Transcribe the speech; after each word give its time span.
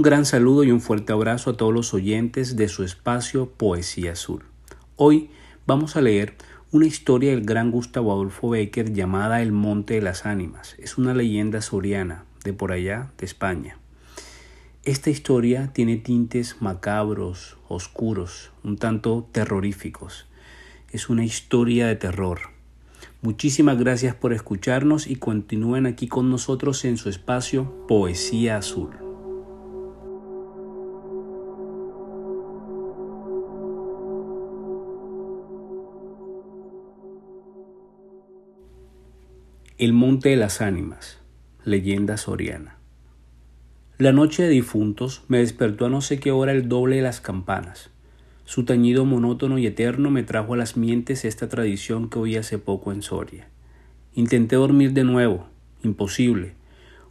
Un 0.00 0.04
gran 0.04 0.24
saludo 0.24 0.64
y 0.64 0.70
un 0.70 0.80
fuerte 0.80 1.12
abrazo 1.12 1.50
a 1.50 1.56
todos 1.58 1.74
los 1.74 1.92
oyentes 1.92 2.56
de 2.56 2.68
su 2.68 2.84
espacio 2.84 3.50
Poesía 3.50 4.12
Azul. 4.12 4.44
Hoy 4.96 5.28
vamos 5.66 5.94
a 5.94 6.00
leer 6.00 6.36
una 6.70 6.86
historia 6.86 7.32
del 7.32 7.44
gran 7.44 7.70
Gustavo 7.70 8.10
Adolfo 8.10 8.48
Becker 8.48 8.94
llamada 8.94 9.42
El 9.42 9.52
Monte 9.52 9.92
de 9.92 10.00
las 10.00 10.24
Ánimas. 10.24 10.74
Es 10.78 10.96
una 10.96 11.12
leyenda 11.12 11.60
soriana 11.60 12.24
de 12.44 12.54
por 12.54 12.72
allá, 12.72 13.12
de 13.18 13.26
España. 13.26 13.76
Esta 14.84 15.10
historia 15.10 15.70
tiene 15.74 15.98
tintes 15.98 16.62
macabros, 16.62 17.58
oscuros, 17.68 18.52
un 18.64 18.78
tanto 18.78 19.28
terroríficos. 19.32 20.28
Es 20.92 21.10
una 21.10 21.26
historia 21.26 21.88
de 21.88 21.96
terror. 21.96 22.38
Muchísimas 23.20 23.78
gracias 23.78 24.14
por 24.14 24.32
escucharnos 24.32 25.06
y 25.08 25.16
continúen 25.16 25.84
aquí 25.84 26.08
con 26.08 26.30
nosotros 26.30 26.86
en 26.86 26.96
su 26.96 27.10
espacio 27.10 27.86
Poesía 27.86 28.56
Azul. 28.56 29.09
El 39.80 39.94
Monte 39.94 40.28
de 40.28 40.36
las 40.36 40.60
Ánimas, 40.60 41.20
leyenda 41.64 42.18
soriana. 42.18 42.76
La 43.96 44.12
noche 44.12 44.42
de 44.42 44.50
difuntos 44.50 45.24
me 45.28 45.38
despertó 45.38 45.86
a 45.86 45.88
no 45.88 46.02
sé 46.02 46.20
qué 46.20 46.32
hora 46.32 46.52
el 46.52 46.68
doble 46.68 46.96
de 46.96 47.02
las 47.02 47.22
campanas. 47.22 47.88
Su 48.44 48.66
tañido 48.66 49.06
monótono 49.06 49.56
y 49.56 49.66
eterno 49.66 50.10
me 50.10 50.22
trajo 50.22 50.52
a 50.52 50.58
las 50.58 50.76
mientes 50.76 51.24
esta 51.24 51.48
tradición 51.48 52.10
que 52.10 52.18
oí 52.18 52.36
hace 52.36 52.58
poco 52.58 52.92
en 52.92 53.00
Soria. 53.00 53.48
Intenté 54.12 54.56
dormir 54.56 54.92
de 54.92 55.04
nuevo, 55.04 55.48
imposible. 55.82 56.52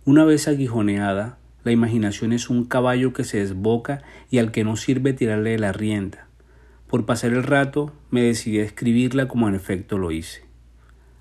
Una 0.06 0.24
vez 0.24 0.48
aguijoneada, 0.48 1.40
la 1.64 1.72
imaginación 1.72 2.34
es 2.34 2.52
un 2.52 2.66
caballo 2.66 3.14
que 3.14 3.24
se 3.24 3.40
desboca 3.40 4.04
y 4.30 4.38
al 4.38 4.52
que 4.52 4.64
no 4.64 4.76
sirve 4.76 5.14
tirarle 5.14 5.58
la 5.58 5.72
rienda. 5.72 6.28
Por 6.86 7.08
pasar 7.08 7.32
el 7.32 7.42
rato, 7.42 7.94
me 8.12 8.22
decidí 8.22 8.60
a 8.60 8.64
escribirla 8.64 9.28
como 9.28 9.50
en 9.50 9.56
efecto 9.56 9.98
lo 9.98 10.12
hice. 10.12 10.44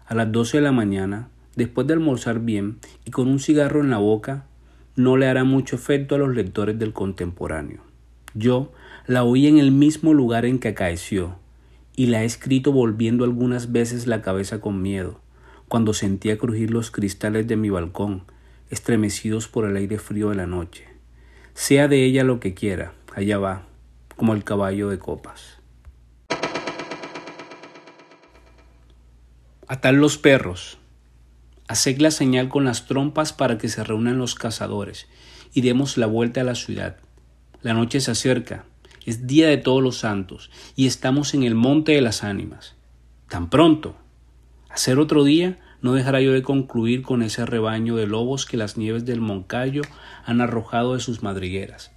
A 0.05 0.15
las 0.15 0.31
doce 0.31 0.59
de 0.59 0.63
la 0.63 0.73
mañana, 0.73 1.31
después 1.59 1.89
de 1.89 1.93
almorzar 1.95 2.39
bien 2.39 2.79
y 3.05 3.11
con 3.11 3.27
un 3.27 3.41
cigarro 3.41 3.81
en 3.81 3.91
la 3.91 3.99
boca, 3.99 4.47
no 4.95 5.17
le 5.17 5.27
hará 5.27 5.43
mucho 5.43 5.75
efecto 5.75 6.15
a 6.15 6.19
los 6.19 6.35
lectores 6.35 6.79
del 6.79 6.93
contemporáneo. 6.93 7.81
Yo 8.33 8.73
la 9.07 9.25
oí 9.25 9.49
en 9.49 9.59
el 9.59 9.73
mismo 9.73 10.15
lugar 10.15 10.47
en 10.47 10.61
que 10.61 10.69
acaeció, 10.69 11.37
y 11.97 12.07
la 12.07 12.23
he 12.23 12.27
escrito 12.27 12.71
volviendo 12.71 13.25
algunas 13.25 13.73
veces 13.73 14.07
la 14.07 14.23
cabeza 14.23 14.61
con 14.61 14.81
miedo, 14.81 15.21
cuando 15.67 15.95
sentía 15.95 16.39
crujir 16.39 16.71
los 16.71 16.93
cristales 16.93 17.49
de 17.49 17.57
mi 17.57 17.71
balcón, 17.71 18.23
estremecidos 18.71 19.49
por 19.49 19.65
el 19.65 19.77
aire 19.77 19.99
frío 19.99 20.31
de 20.31 20.37
la 20.37 20.47
noche. 20.47 20.85
Sea 21.55 21.89
de 21.89 22.05
ella 22.05 22.23
lo 22.23 22.39
que 22.39 22.55
quiera, 22.55 22.93
allá 23.17 23.39
va, 23.39 23.67
como 24.15 24.33
el 24.33 24.45
caballo 24.45 24.91
de 24.91 24.99
copas. 25.01 25.59
Atar 29.67 29.95
los 29.95 30.19
perros, 30.19 30.79
Haced 31.69 31.99
la 31.99 32.11
señal 32.11 32.49
con 32.49 32.65
las 32.65 32.87
trompas 32.87 33.33
para 33.33 33.59
que 33.59 33.69
se 33.69 33.85
reúnan 33.85 34.19
los 34.19 34.35
cazadores 34.35 35.07
y 35.53 35.61
demos 35.61 35.99
la 35.99 36.07
vuelta 36.07 36.41
a 36.41 36.45
la 36.45 36.55
ciudad. 36.55 36.97
La 37.63 37.75
noche 37.75 38.01
se 38.01 38.11
acerca, 38.11 38.65
es 39.05 39.27
día 39.27 39.49
de 39.49 39.59
todos 39.59 39.83
los 39.83 39.99
santos 39.99 40.51
y 40.77 40.87
estamos 40.87 41.35
en 41.35 41.43
el 41.43 41.55
monte 41.55 41.93
de 41.93 42.01
las 42.01 42.25
ánimas. 42.25 42.75
Tan 43.29 43.51
pronto. 43.51 43.97
Hacer 44.71 44.99
otro 44.99 45.25
día 45.25 45.59
no 45.83 45.93
dejará 45.93 46.21
yo 46.21 46.33
de 46.33 46.43
concluir 46.43 47.03
con 47.03 47.23
ese 47.23 47.45
rebaño 47.45 47.97
de 47.97 48.07
lobos 48.07 48.47
que 48.47 48.57
las 48.57 48.77
nieves 48.77 49.05
del 49.05 49.21
Moncayo 49.21 49.83
han 50.25 50.41
arrojado 50.41 50.95
de 50.95 51.01
sus 51.01 51.23
madrigueras. 51.23 51.93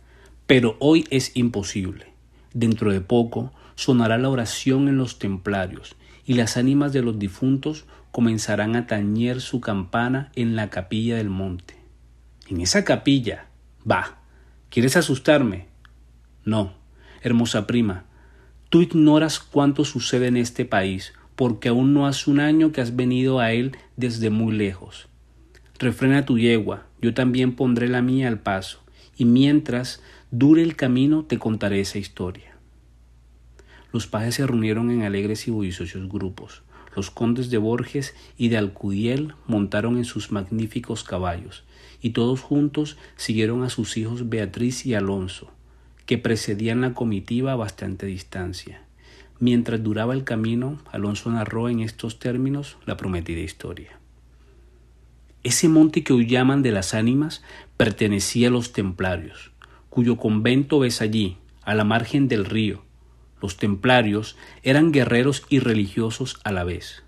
Pero 0.47 0.75
hoy 0.79 1.05
es 1.09 1.35
imposible. 1.35 2.13
Dentro 2.53 2.91
de 2.91 3.01
poco 3.01 3.53
sonará 3.75 4.17
la 4.17 4.29
oración 4.29 4.89
en 4.89 4.97
los 4.97 5.17
templarios 5.17 5.95
y 6.25 6.33
las 6.33 6.57
ánimas 6.57 6.93
de 6.93 7.01
los 7.01 7.17
difuntos 7.17 7.85
comenzarán 8.11 8.75
a 8.75 8.87
tañer 8.87 9.41
su 9.41 9.61
campana 9.61 10.31
en 10.35 10.55
la 10.55 10.69
capilla 10.69 11.17
del 11.17 11.29
monte. 11.29 11.75
En 12.47 12.61
esa 12.61 12.83
capilla. 12.83 13.47
Va. 13.89 14.19
¿Quieres 14.69 14.97
asustarme? 14.97 15.67
No, 16.43 16.73
hermosa 17.21 17.67
prima. 17.67 18.05
Tú 18.69 18.81
ignoras 18.81 19.39
cuánto 19.39 19.85
sucede 19.85 20.27
en 20.27 20.37
este 20.37 20.65
país, 20.65 21.13
porque 21.35 21.69
aún 21.69 21.93
no 21.93 22.07
hace 22.07 22.29
un 22.29 22.39
año 22.39 22.71
que 22.71 22.81
has 22.81 22.95
venido 22.95 23.39
a 23.39 23.51
él 23.51 23.75
desde 23.97 24.29
muy 24.29 24.53
lejos. 24.53 25.07
Refrena 25.79 26.25
tu 26.25 26.37
yegua, 26.37 26.85
yo 27.01 27.13
también 27.13 27.55
pondré 27.55 27.87
la 27.87 28.01
mía 28.01 28.27
al 28.27 28.39
paso, 28.39 28.83
y 29.17 29.25
mientras 29.25 30.01
dure 30.29 30.61
el 30.61 30.75
camino 30.75 31.25
te 31.25 31.37
contaré 31.37 31.81
esa 31.81 31.97
historia. 31.97 32.55
Los 33.91 34.07
pajes 34.07 34.35
se 34.35 34.47
reunieron 34.47 34.89
en 34.91 35.01
alegres 35.03 35.47
y 35.47 35.51
bulliciosos 35.51 36.07
grupos. 36.07 36.63
Los 36.95 37.09
condes 37.09 37.49
de 37.49 37.57
Borges 37.57 38.13
y 38.37 38.49
de 38.49 38.57
Alcudiel 38.57 39.33
montaron 39.47 39.97
en 39.97 40.05
sus 40.05 40.31
magníficos 40.31 41.03
caballos, 41.03 41.63
y 42.01 42.11
todos 42.11 42.41
juntos 42.41 42.97
siguieron 43.15 43.63
a 43.63 43.69
sus 43.69 43.95
hijos 43.97 44.29
Beatriz 44.29 44.85
y 44.85 44.93
Alonso, 44.93 45.51
que 46.05 46.17
precedían 46.17 46.81
la 46.81 46.93
comitiva 46.93 47.53
a 47.53 47.55
bastante 47.55 48.05
distancia. 48.05 48.81
Mientras 49.39 49.81
duraba 49.81 50.13
el 50.13 50.23
camino, 50.23 50.79
Alonso 50.91 51.31
narró 51.31 51.69
en 51.69 51.79
estos 51.79 52.19
términos 52.19 52.77
la 52.85 52.97
prometida 52.97 53.39
historia. 53.39 53.97
Ese 55.43 55.69
monte 55.69 56.03
que 56.03 56.13
hoy 56.13 56.27
llaman 56.27 56.61
de 56.61 56.71
las 56.71 56.93
ánimas 56.93 57.41
pertenecía 57.77 58.49
a 58.49 58.51
los 58.51 58.73
templarios, 58.73 59.51
cuyo 59.89 60.17
convento 60.17 60.79
ves 60.79 61.01
allí, 61.01 61.37
a 61.63 61.73
la 61.73 61.83
margen 61.83 62.27
del 62.27 62.45
río, 62.45 62.83
los 63.41 63.57
templarios 63.57 64.37
eran 64.63 64.91
guerreros 64.91 65.43
y 65.49 65.59
religiosos 65.59 66.39
a 66.43 66.51
la 66.51 66.63
vez. 66.63 67.03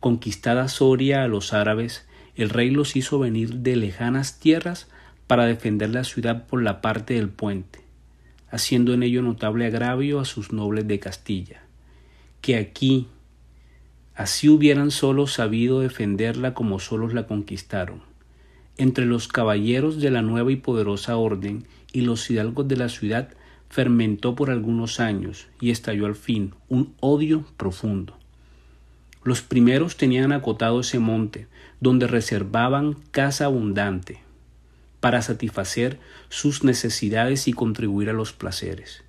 Conquistada 0.00 0.68
Soria 0.68 1.24
a 1.24 1.28
los 1.28 1.52
árabes, 1.52 2.06
el 2.36 2.50
rey 2.50 2.70
los 2.70 2.94
hizo 2.94 3.18
venir 3.18 3.56
de 3.56 3.74
lejanas 3.74 4.38
tierras 4.38 4.86
para 5.26 5.46
defender 5.46 5.90
la 5.90 6.04
ciudad 6.04 6.46
por 6.46 6.62
la 6.62 6.80
parte 6.80 7.14
del 7.14 7.28
puente, 7.28 7.80
haciendo 8.50 8.94
en 8.94 9.02
ello 9.02 9.22
notable 9.22 9.66
agravio 9.66 10.20
a 10.20 10.24
sus 10.24 10.52
nobles 10.52 10.86
de 10.86 11.00
Castilla, 11.00 11.62
que 12.40 12.56
aquí 12.56 13.08
así 14.14 14.48
hubieran 14.48 14.92
solo 14.92 15.26
sabido 15.26 15.80
defenderla 15.80 16.54
como 16.54 16.78
solos 16.78 17.12
la 17.12 17.26
conquistaron. 17.26 18.02
Entre 18.76 19.04
los 19.04 19.26
caballeros 19.26 20.00
de 20.00 20.12
la 20.12 20.22
nueva 20.22 20.52
y 20.52 20.56
poderosa 20.56 21.16
orden 21.16 21.66
y 21.92 22.02
los 22.02 22.30
hidalgos 22.30 22.68
de 22.68 22.76
la 22.76 22.88
ciudad 22.88 23.30
fermentó 23.68 24.34
por 24.34 24.50
algunos 24.50 25.00
años 25.00 25.48
y 25.60 25.70
estalló 25.70 26.06
al 26.06 26.14
fin 26.14 26.54
un 26.68 26.94
odio 27.00 27.44
profundo. 27.56 28.16
Los 29.24 29.42
primeros 29.42 29.96
tenían 29.96 30.32
acotado 30.32 30.80
ese 30.80 30.98
monte, 30.98 31.48
donde 31.80 32.06
reservaban 32.06 32.94
casa 33.10 33.44
abundante, 33.44 34.22
para 35.00 35.22
satisfacer 35.22 35.98
sus 36.28 36.64
necesidades 36.64 37.46
y 37.46 37.52
contribuir 37.52 38.10
a 38.10 38.14
los 38.14 38.32
placeres. 38.32 39.04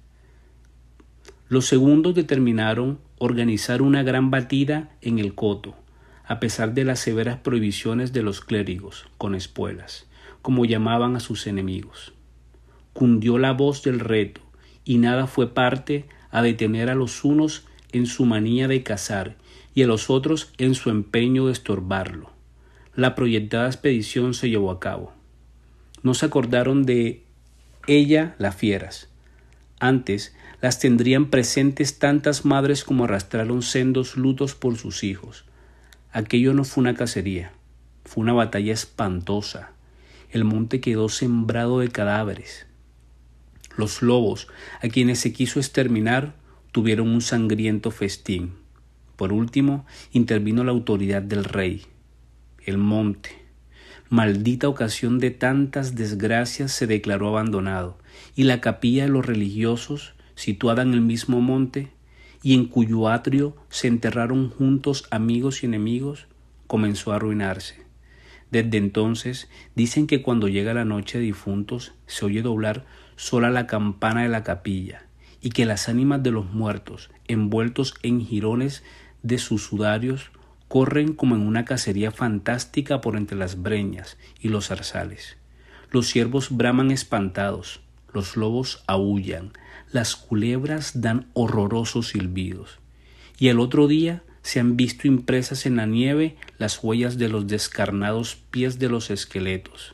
Los 1.48 1.66
segundos 1.66 2.14
determinaron 2.14 3.00
organizar 3.18 3.82
una 3.82 4.04
gran 4.04 4.30
batida 4.30 4.92
en 5.02 5.20
el 5.20 5.34
coto, 5.34 5.76
a 6.26 6.40
pesar 6.40 6.74
de 6.74 6.84
las 6.84 7.00
severas 7.00 7.40
prohibiciones 7.40 8.14
de 8.14 8.22
los 8.22 8.42
clérigos, 8.42 9.08
con 9.18 9.34
espuelas, 9.34 10.06
como 10.44 10.66
llamaban 10.66 11.16
a 11.16 11.20
sus 11.20 11.48
enemigos. 11.48 12.14
Cundió 12.94 13.40
la 13.40 13.54
voz 13.54 13.82
del 13.82 14.00
reto, 14.00 14.42
y 14.90 14.98
nada 14.98 15.28
fue 15.28 15.54
parte 15.54 16.08
a 16.32 16.42
detener 16.42 16.90
a 16.90 16.96
los 16.96 17.24
unos 17.24 17.64
en 17.92 18.08
su 18.08 18.26
manía 18.26 18.68
de 18.68 18.82
cazar 18.82 19.36
y 19.76 19.84
a 19.84 19.88
los 19.88 20.10
otros 20.10 20.52
en 20.58 20.74
su 20.74 20.90
empeño 20.90 21.46
de 21.46 21.52
estorbarlo. 21.52 22.32
La 22.96 23.14
proyectada 23.14 23.68
expedición 23.68 24.34
se 24.34 24.50
llevó 24.50 24.72
a 24.72 24.80
cabo. 24.80 25.14
No 26.02 26.16
se 26.16 26.26
acordaron 26.26 26.88
de 26.88 27.22
ella 27.86 28.34
las 28.40 28.56
fieras. 28.56 29.10
Antes 29.80 30.36
las 30.60 30.80
tendrían 30.80 31.28
presentes 31.28 32.00
tantas 32.00 32.44
madres 32.44 32.84
como 32.84 33.04
arrastraron 33.04 33.62
sendos 33.62 34.18
lutos 34.18 34.56
por 34.56 34.76
sus 34.76 35.04
hijos. 35.04 35.46
Aquello 36.12 36.56
no 36.56 36.64
fue 36.64 36.82
una 36.82 36.96
cacería, 36.96 37.52
fue 38.06 38.24
una 38.24 38.34
batalla 38.34 38.74
espantosa. 38.74 39.70
El 40.32 40.46
monte 40.46 40.82
quedó 40.82 41.10
sembrado 41.10 41.78
de 41.78 41.90
cadáveres. 41.90 42.66
Los 43.80 44.02
lobos, 44.02 44.50
a 44.82 44.90
quienes 44.90 45.20
se 45.20 45.32
quiso 45.32 45.58
exterminar, 45.58 46.36
tuvieron 46.74 47.08
un 47.08 47.22
sangriento 47.22 47.92
festín. 47.92 48.56
Por 49.16 49.32
último, 49.32 49.86
intervino 50.12 50.66
la 50.66 50.72
autoridad 50.72 51.22
del 51.22 51.46
rey. 51.46 51.84
El 52.66 52.78
monte, 52.78 53.30
maldita 54.10 54.68
ocasión 54.68 55.18
de 55.20 55.32
tantas 55.32 55.96
desgracias, 55.96 56.74
se 56.74 56.88
declaró 56.88 57.30
abandonado, 57.30 57.98
y 58.36 58.44
la 58.44 58.60
capilla 58.60 59.04
de 59.04 59.12
los 59.12 59.26
religiosos, 59.26 60.14
situada 60.36 60.82
en 60.82 60.92
el 60.92 61.00
mismo 61.00 61.40
monte, 61.40 61.94
y 62.44 62.56
en 62.56 62.66
cuyo 62.66 63.08
atrio 63.08 63.56
se 63.70 63.88
enterraron 63.88 64.50
juntos 64.50 65.08
amigos 65.10 65.64
y 65.64 65.68
enemigos, 65.68 66.28
comenzó 66.68 67.14
a 67.14 67.16
arruinarse. 67.16 67.76
Desde 68.52 68.78
entonces 68.78 69.48
dicen 69.74 70.06
que 70.06 70.22
cuando 70.22 70.50
llega 70.50 70.74
la 70.74 70.84
noche 70.84 71.20
de 71.20 71.24
difuntos 71.24 71.94
se 72.08 72.26
oye 72.26 72.42
doblar 72.42 72.86
sola 73.20 73.50
la 73.50 73.68
campana 73.68 74.24
de 74.24 74.30
la 74.30 74.46
capilla 74.46 75.04
y 75.42 75.50
que 75.50 75.66
las 75.66 75.90
ánimas 75.90 76.24
de 76.24 76.32
los 76.32 76.54
muertos, 76.54 77.12
envueltos 77.28 77.96
en 78.02 78.26
jirones 78.26 78.82
de 79.24 79.40
sus 79.40 79.62
sudarios, 79.62 80.32
corren 80.70 81.12
como 81.12 81.36
en 81.36 81.42
una 81.42 81.66
cacería 81.66 82.12
fantástica 82.12 83.02
por 83.02 83.18
entre 83.18 83.38
las 83.38 83.62
breñas 83.62 84.18
y 84.40 84.48
los 84.48 84.68
zarzales. 84.68 85.36
Los 85.92 86.08
ciervos 86.08 86.56
braman 86.56 86.92
espantados, 86.92 87.82
los 88.14 88.38
lobos 88.38 88.86
aullan, 88.88 89.52
las 89.92 90.16
culebras 90.16 91.02
dan 91.02 91.28
horrorosos 91.34 92.08
silbidos. 92.08 92.80
Y 93.38 93.50
el 93.50 93.60
otro 93.60 93.88
día 93.88 94.24
se 94.44 94.62
han 94.62 94.78
visto 94.78 95.10
impresas 95.10 95.66
en 95.66 95.76
la 95.76 95.86
nieve 95.86 96.38
las 96.58 96.82
huellas 96.82 97.18
de 97.18 97.28
los 97.28 97.48
descarnados 97.48 98.38
pies 98.50 98.80
de 98.80 98.88
los 98.88 99.10
esqueletos. 99.10 99.94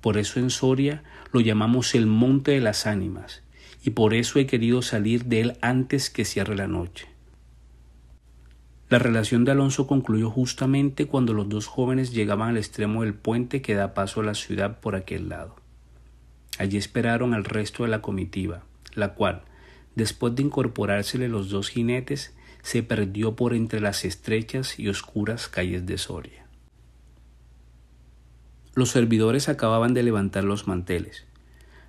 Por 0.00 0.18
eso 0.18 0.40
en 0.40 0.50
Soria 0.50 1.04
lo 1.32 1.40
llamamos 1.40 1.94
el 1.94 2.06
monte 2.06 2.52
de 2.52 2.60
las 2.60 2.86
ánimas, 2.86 3.42
y 3.82 3.90
por 3.90 4.14
eso 4.14 4.38
he 4.38 4.46
querido 4.46 4.82
salir 4.82 5.24
de 5.26 5.40
él 5.40 5.58
antes 5.60 6.10
que 6.10 6.24
cierre 6.24 6.56
la 6.56 6.66
noche. 6.66 7.08
La 8.88 8.98
relación 8.98 9.44
de 9.44 9.52
Alonso 9.52 9.86
concluyó 9.86 10.30
justamente 10.30 11.06
cuando 11.06 11.32
los 11.32 11.48
dos 11.48 11.66
jóvenes 11.66 12.12
llegaban 12.12 12.50
al 12.50 12.56
extremo 12.56 13.02
del 13.02 13.14
puente 13.14 13.62
que 13.62 13.74
da 13.74 13.94
paso 13.94 14.20
a 14.20 14.24
la 14.24 14.34
ciudad 14.34 14.80
por 14.80 14.96
aquel 14.96 15.28
lado. 15.28 15.54
Allí 16.58 16.76
esperaron 16.76 17.32
al 17.32 17.44
resto 17.44 17.84
de 17.84 17.88
la 17.88 18.02
comitiva, 18.02 18.64
la 18.94 19.14
cual, 19.14 19.42
después 19.94 20.34
de 20.34 20.42
incorporársele 20.42 21.28
los 21.28 21.50
dos 21.50 21.68
jinetes, 21.68 22.34
se 22.62 22.82
perdió 22.82 23.36
por 23.36 23.54
entre 23.54 23.80
las 23.80 24.04
estrechas 24.04 24.78
y 24.78 24.88
oscuras 24.88 25.48
calles 25.48 25.86
de 25.86 25.96
Soria. 25.96 26.46
Los 28.74 28.90
servidores 28.90 29.48
acababan 29.48 29.94
de 29.94 30.02
levantar 30.02 30.44
los 30.44 30.66
manteles. 30.66 31.24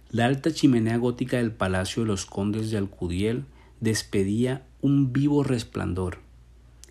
La 0.09 0.25
alta 0.25 0.51
chimenea 0.51 0.97
gótica 0.97 1.37
del 1.37 1.51
palacio 1.51 2.03
de 2.03 2.07
los 2.07 2.25
condes 2.25 2.71
de 2.71 2.77
Alcudiel 2.77 3.45
despedía 3.79 4.65
un 4.81 5.13
vivo 5.13 5.43
resplandor 5.43 6.19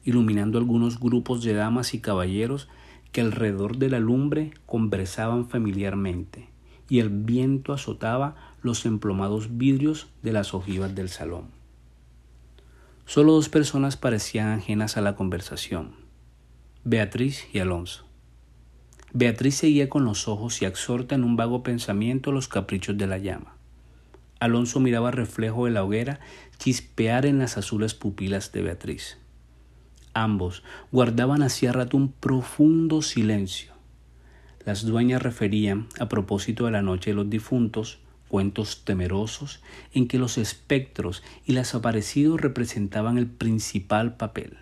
iluminando 0.04 0.58
algunos 0.58 0.98
grupos 0.98 1.42
de 1.42 1.54
damas 1.54 1.94
y 1.94 2.00
caballeros 2.00 2.68
que 3.12 3.20
alrededor 3.20 3.76
de 3.76 3.90
la 3.90 3.98
lumbre 3.98 4.52
conversaban 4.66 5.48
familiarmente, 5.48 6.48
y 6.88 7.00
el 7.00 7.10
viento 7.10 7.72
azotaba 7.72 8.36
los 8.62 8.86
emplomados 8.86 9.56
vidrios 9.56 10.08
de 10.22 10.32
las 10.32 10.54
ojivas 10.54 10.94
del 10.94 11.08
salón. 11.08 11.46
Solo 13.06 13.32
dos 13.32 13.48
personas 13.48 13.96
parecían 13.96 14.48
ajenas 14.48 14.96
a 14.96 15.00
la 15.00 15.16
conversación, 15.16 15.92
Beatriz 16.84 17.46
y 17.52 17.58
Alonso. 17.58 18.09
Beatriz 19.12 19.56
seguía 19.56 19.88
con 19.88 20.04
los 20.04 20.28
ojos 20.28 20.62
y 20.62 20.66
absorta 20.66 21.16
en 21.16 21.24
un 21.24 21.36
vago 21.36 21.62
pensamiento 21.62 22.30
los 22.30 22.46
caprichos 22.46 22.96
de 22.96 23.08
la 23.08 23.18
llama. 23.18 23.56
Alonso 24.38 24.78
miraba 24.80 25.10
reflejo 25.10 25.66
de 25.66 25.72
la 25.72 25.84
hoguera 25.84 26.20
chispear 26.58 27.26
en 27.26 27.38
las 27.38 27.58
azules 27.58 27.94
pupilas 27.94 28.52
de 28.52 28.62
Beatriz. 28.62 29.18
Ambos 30.14 30.62
guardaban 30.92 31.42
hacía 31.42 31.72
rato 31.72 31.96
un 31.96 32.12
profundo 32.12 33.02
silencio. 33.02 33.72
Las 34.64 34.84
dueñas 34.84 35.22
referían, 35.22 35.88
a 35.98 36.08
propósito 36.08 36.66
de 36.66 36.72
la 36.72 36.82
noche 36.82 37.10
de 37.10 37.16
los 37.16 37.30
difuntos, 37.30 37.98
cuentos 38.28 38.84
temerosos 38.84 39.60
en 39.92 40.06
que 40.06 40.18
los 40.18 40.38
espectros 40.38 41.22
y 41.44 41.52
los 41.52 41.74
aparecidos 41.74 42.40
representaban 42.40 43.18
el 43.18 43.26
principal 43.26 44.16
papel, 44.16 44.58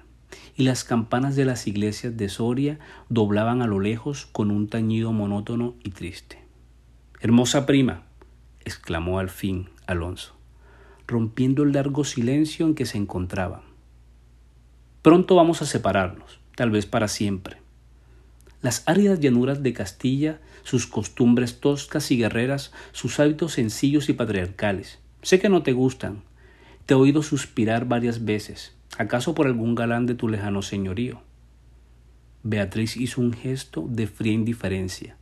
y 0.56 0.64
las 0.64 0.84
campanas 0.84 1.36
de 1.36 1.44
las 1.44 1.66
iglesias 1.66 2.16
de 2.16 2.28
Soria 2.28 2.78
doblaban 3.08 3.62
a 3.62 3.66
lo 3.66 3.80
lejos 3.80 4.26
con 4.26 4.50
un 4.50 4.68
tañido 4.68 5.12
monótono 5.12 5.74
y 5.82 5.90
triste. 5.90 6.38
Hermosa 7.20 7.66
prima, 7.66 8.02
exclamó 8.64 9.18
al 9.18 9.30
fin 9.30 9.70
Alonso, 9.86 10.34
rompiendo 11.06 11.62
el 11.62 11.72
largo 11.72 12.04
silencio 12.04 12.66
en 12.66 12.74
que 12.74 12.86
se 12.86 12.98
encontraban. 12.98 13.62
Pronto 15.02 15.36
vamos 15.36 15.62
a 15.62 15.66
separarnos, 15.66 16.40
tal 16.54 16.70
vez 16.70 16.86
para 16.86 17.08
siempre. 17.08 17.58
Las 18.60 18.82
áridas 18.86 19.20
llanuras 19.20 19.62
de 19.62 19.72
Castilla, 19.72 20.40
sus 20.64 20.86
costumbres 20.86 21.60
toscas 21.60 22.10
y 22.10 22.18
guerreras, 22.18 22.72
sus 22.92 23.20
hábitos 23.20 23.52
sencillos 23.52 24.08
y 24.08 24.12
patriarcales. 24.12 24.98
Sé 25.22 25.38
que 25.38 25.48
no 25.48 25.62
te 25.62 25.72
gustan. 25.72 26.22
Te 26.84 26.94
he 26.94 26.96
oído 26.96 27.22
suspirar 27.22 27.86
varias 27.86 28.24
veces, 28.24 28.74
acaso 28.96 29.34
por 29.34 29.46
algún 29.46 29.74
galán 29.74 30.06
de 30.06 30.14
tu 30.14 30.28
lejano 30.28 30.62
señorío. 30.62 31.20
Beatriz 32.42 32.96
hizo 32.96 33.20
un 33.20 33.32
gesto 33.32 33.86
de 33.88 34.06
fría 34.06 34.32
indiferencia. 34.32 35.16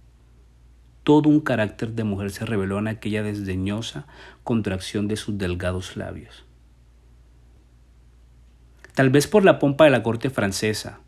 Todo 1.02 1.28
un 1.28 1.40
carácter 1.40 1.92
de 1.92 2.04
mujer 2.04 2.30
se 2.30 2.46
reveló 2.46 2.78
en 2.78 2.88
aquella 2.88 3.22
desdeñosa 3.22 4.06
contracción 4.44 5.08
de 5.08 5.16
sus 5.16 5.38
delgados 5.38 5.96
labios 5.96 6.46
tal 8.96 9.10
vez 9.10 9.26
por 9.26 9.44
la 9.44 9.58
pompa 9.58 9.84
de 9.84 9.90
la 9.90 10.02
corte 10.02 10.30
francesa, 10.30 11.00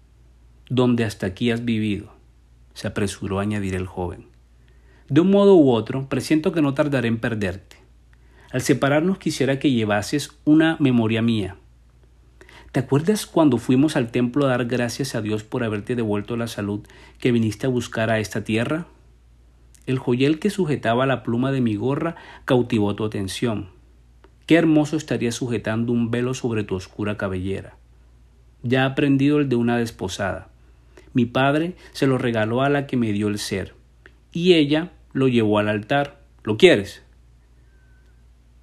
donde 0.69 1.05
hasta 1.05 1.25
aquí 1.25 1.51
has 1.51 1.65
vivido, 1.65 2.13
se 2.75 2.87
apresuró 2.87 3.39
a 3.39 3.43
añadir 3.43 3.75
el 3.75 3.87
joven. 3.87 4.27
De 5.09 5.23
un 5.23 5.31
modo 5.31 5.57
u 5.57 5.71
otro, 5.71 6.07
presiento 6.07 6.53
que 6.53 6.61
no 6.61 6.75
tardaré 6.75 7.09
en 7.09 7.19
perderte. 7.19 7.79
Al 8.53 8.61
separarnos 8.61 9.17
quisiera 9.17 9.59
que 9.59 9.71
llevases 9.71 10.39
una 10.45 10.77
memoria 10.79 11.23
mía. 11.23 11.57
¿Te 12.73 12.81
acuerdas 12.81 13.25
cuando 13.25 13.57
fuimos 13.57 13.97
al 13.97 14.11
templo 14.11 14.45
a 14.45 14.49
dar 14.51 14.67
gracias 14.67 15.15
a 15.15 15.23
Dios 15.23 15.43
por 15.43 15.65
haberte 15.65 15.97
devuelto 15.97 16.37
la 16.37 16.49
salud 16.49 16.87
que 17.19 17.33
viniste 17.33 17.67
a 17.67 17.71
buscar 17.71 18.11
a 18.11 18.19
esta 18.19 18.45
tierra? 18.45 18.87
El 19.87 19.99
joyel 19.99 20.39
que 20.39 20.51
sujetaba 20.51 21.07
la 21.07 21.23
pluma 21.23 21.51
de 21.51 21.63
mi 21.63 21.77
gorra 21.77 22.17
cautivó 22.45 22.95
tu 22.95 23.07
atención. 23.07 23.71
Qué 24.45 24.57
hermoso 24.57 24.97
estaría 24.97 25.33
sujetando 25.33 25.93
un 25.93 26.11
velo 26.11 26.35
sobre 26.35 26.63
tu 26.63 26.75
oscura 26.75 27.17
cabellera. 27.17 27.79
Ya 28.63 28.83
ha 28.83 28.87
aprendido 28.89 29.39
el 29.39 29.49
de 29.49 29.57
una 29.57 29.79
desposada. 29.79 30.51
Mi 31.15 31.25
padre 31.25 31.75
se 31.93 32.07
lo 32.07 32.19
regaló 32.19 32.61
a 32.61 32.69
la 32.69 32.87
que 32.87 32.99
me 32.99 33.13
dio 33.13 33.29
el 33.29 33.39
ser, 33.39 33.75
y 34.31 34.55
ella 34.55 34.93
lo 35.15 35.29
llevó 35.29 35.59
al 35.59 35.69
altar. 35.69 36.21
¿Lo 36.45 36.59
quieres? 36.59 37.03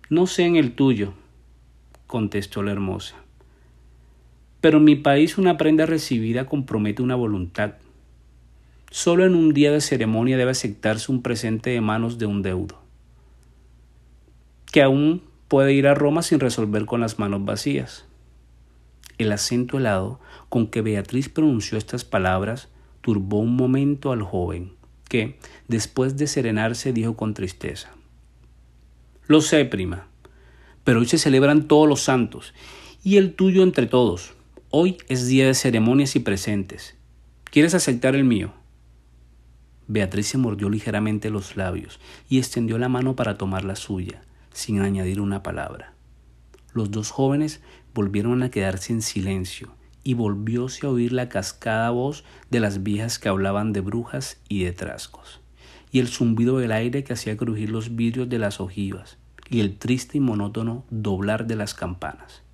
No 0.09 0.27
sé 0.27 0.43
en 0.45 0.57
el 0.57 0.75
tuyo, 0.75 1.13
contestó 2.05 2.61
la 2.61 2.71
hermosa. 2.71 3.24
Pero 4.65 4.79
en 4.79 4.83
mi 4.83 4.95
país 4.95 5.37
una 5.37 5.57
prenda 5.57 5.85
recibida 5.85 6.47
compromete 6.47 7.03
una 7.03 7.13
voluntad. 7.13 7.75
Solo 8.89 9.23
en 9.23 9.35
un 9.35 9.53
día 9.53 9.71
de 9.71 9.79
ceremonia 9.79 10.37
debe 10.37 10.49
aceptarse 10.49 11.11
un 11.11 11.21
presente 11.21 11.69
de 11.69 11.81
manos 11.81 12.17
de 12.17 12.25
un 12.25 12.41
deudo, 12.41 12.81
que 14.71 14.81
aún 14.81 15.21
puede 15.49 15.73
ir 15.73 15.85
a 15.87 15.93
Roma 15.93 16.23
sin 16.23 16.39
resolver 16.39 16.87
con 16.87 16.99
las 16.99 17.19
manos 17.19 17.45
vacías. 17.45 18.07
El 19.19 19.31
acento 19.33 19.77
helado 19.77 20.19
con 20.49 20.65
que 20.65 20.81
Beatriz 20.81 21.29
pronunció 21.29 21.77
estas 21.77 22.03
palabras 22.03 22.67
turbó 23.01 23.41
un 23.41 23.55
momento 23.55 24.11
al 24.11 24.23
joven, 24.23 24.73
que, 25.07 25.37
después 25.67 26.17
de 26.17 26.25
serenarse, 26.25 26.91
dijo 26.91 27.15
con 27.15 27.35
tristeza 27.35 27.91
Lo 29.27 29.41
sé, 29.41 29.63
prima, 29.65 30.07
pero 30.83 31.01
hoy 31.01 31.05
se 31.05 31.19
celebran 31.19 31.67
todos 31.67 31.87
los 31.87 32.01
santos, 32.01 32.55
y 33.03 33.17
el 33.17 33.35
tuyo 33.35 33.61
entre 33.61 33.85
todos. 33.85 34.34
Hoy 34.77 34.97
es 35.07 35.25
día 35.27 35.47
de 35.47 35.53
ceremonias 35.53 36.17
y 36.17 36.19
presentes. 36.19 36.97
¿Quieres 37.45 37.73
aceptar 37.73 38.13
el 38.13 38.25
mío? 38.25 38.51
Beatriz 39.87 40.27
se 40.27 40.37
mordió 40.37 40.69
ligeramente 40.69 41.29
los 41.29 41.55
labios 41.55 42.01
y 42.27 42.39
extendió 42.39 42.77
la 42.77 42.89
mano 42.89 43.15
para 43.15 43.37
tomar 43.37 43.63
la 43.63 43.77
suya 43.77 44.21
sin 44.51 44.81
añadir 44.81 45.21
una 45.21 45.43
palabra. 45.43 45.93
Los 46.73 46.91
dos 46.91 47.11
jóvenes 47.11 47.61
volvieron 47.93 48.43
a 48.43 48.51
quedarse 48.51 48.91
en 48.91 49.01
silencio 49.01 49.73
y 50.03 50.13
volvióse 50.13 50.85
a 50.85 50.89
oír 50.89 51.13
la 51.13 51.29
cascada 51.29 51.89
voz 51.91 52.25
de 52.51 52.59
las 52.59 52.83
viejas 52.83 53.17
que 53.17 53.29
hablaban 53.29 53.71
de 53.71 53.79
brujas 53.79 54.41
y 54.49 54.65
de 54.65 54.73
trascos, 54.73 55.39
y 55.89 55.99
el 55.99 56.09
zumbido 56.09 56.57
del 56.57 56.73
aire 56.73 57.05
que 57.05 57.13
hacía 57.13 57.37
crujir 57.37 57.69
los 57.69 57.95
vidrios 57.95 58.27
de 58.27 58.39
las 58.39 58.59
ojivas, 58.59 59.19
y 59.49 59.61
el 59.61 59.77
triste 59.77 60.17
y 60.17 60.19
monótono 60.19 60.83
doblar 60.89 61.47
de 61.47 61.55
las 61.55 61.75
campanas. 61.75 62.44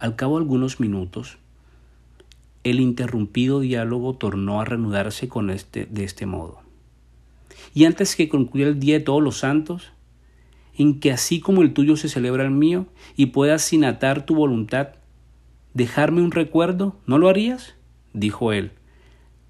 Al 0.00 0.16
cabo 0.16 0.38
de 0.38 0.44
algunos 0.44 0.80
minutos, 0.80 1.36
el 2.64 2.80
interrumpido 2.80 3.60
diálogo 3.60 4.14
tornó 4.14 4.60
a 4.60 4.64
reanudarse 4.64 5.28
con 5.28 5.50
este, 5.50 5.84
de 5.84 6.04
este 6.04 6.24
modo. 6.24 6.60
Y 7.74 7.84
antes 7.84 8.16
que 8.16 8.30
concluyera 8.30 8.70
el 8.70 8.80
día 8.80 8.98
de 8.98 9.04
todos 9.04 9.22
los 9.22 9.38
santos, 9.38 9.92
en 10.74 11.00
que 11.00 11.12
así 11.12 11.40
como 11.40 11.60
el 11.60 11.74
tuyo 11.74 11.96
se 11.96 12.08
celebra 12.08 12.44
el 12.44 12.50
mío 12.50 12.86
y 13.14 13.26
puedas 13.26 13.60
sin 13.60 13.84
atar 13.84 14.24
tu 14.24 14.34
voluntad 14.34 14.94
dejarme 15.74 16.22
un 16.22 16.30
recuerdo, 16.32 16.96
¿no 17.06 17.18
lo 17.18 17.28
harías? 17.28 17.74
dijo 18.14 18.52
él, 18.52 18.72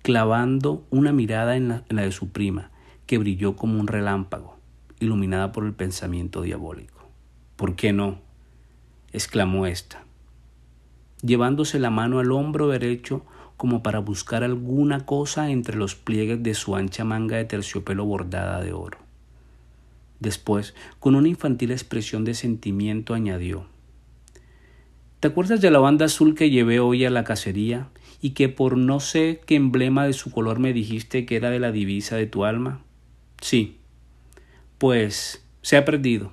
clavando 0.02 0.84
una 0.90 1.12
mirada 1.12 1.56
en 1.56 1.68
la, 1.68 1.84
en 1.88 1.96
la 1.96 2.02
de 2.02 2.12
su 2.12 2.30
prima, 2.30 2.72
que 3.06 3.18
brilló 3.18 3.54
como 3.54 3.78
un 3.78 3.86
relámpago, 3.86 4.58
iluminada 4.98 5.52
por 5.52 5.64
el 5.64 5.74
pensamiento 5.74 6.42
diabólico. 6.42 7.08
¿Por 7.54 7.76
qué 7.76 7.92
no? 7.92 8.18
exclamó 9.12 9.66
ésta, 9.66 10.04
llevándose 11.22 11.78
la 11.78 11.90
mano 11.90 12.18
al 12.18 12.32
hombro 12.32 12.68
derecho 12.68 13.24
como 13.56 13.82
para 13.82 13.98
buscar 13.98 14.42
alguna 14.42 15.04
cosa 15.04 15.50
entre 15.50 15.76
los 15.76 15.94
pliegues 15.94 16.42
de 16.42 16.54
su 16.54 16.76
ancha 16.76 17.04
manga 17.04 17.36
de 17.36 17.44
terciopelo 17.44 18.04
bordada 18.04 18.60
de 18.62 18.72
oro. 18.72 18.98
Después, 20.18 20.74
con 20.98 21.14
una 21.14 21.28
infantil 21.28 21.70
expresión 21.70 22.24
de 22.24 22.34
sentimiento, 22.34 23.14
añadió 23.14 23.66
¿Te 25.20 25.28
acuerdas 25.28 25.60
de 25.60 25.70
la 25.70 25.78
banda 25.78 26.06
azul 26.06 26.34
que 26.34 26.48
llevé 26.48 26.80
hoy 26.80 27.04
a 27.04 27.10
la 27.10 27.24
cacería 27.24 27.88
y 28.22 28.30
que 28.30 28.48
por 28.48 28.78
no 28.78 29.00
sé 29.00 29.42
qué 29.44 29.54
emblema 29.54 30.06
de 30.06 30.14
su 30.14 30.30
color 30.30 30.58
me 30.58 30.72
dijiste 30.72 31.26
que 31.26 31.36
era 31.36 31.50
de 31.50 31.60
la 31.60 31.72
divisa 31.72 32.16
de 32.16 32.26
tu 32.26 32.46
alma? 32.46 32.80
Sí. 33.42 33.76
Pues 34.78 35.44
se 35.60 35.76
ha 35.76 35.84
perdido. 35.84 36.32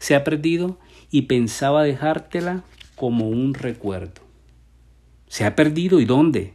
Se 0.00 0.16
ha 0.16 0.24
perdido 0.24 0.80
y 1.12 1.22
pensaba 1.22 1.84
dejártela 1.84 2.64
como 2.96 3.28
un 3.28 3.54
recuerdo. 3.54 4.23
¿Se 5.34 5.44
ha 5.44 5.56
perdido 5.56 5.98
y 5.98 6.04
dónde? 6.04 6.54